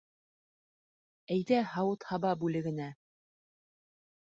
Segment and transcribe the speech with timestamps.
[1.35, 2.91] Әйҙә һауыт-һаба бүлегенә!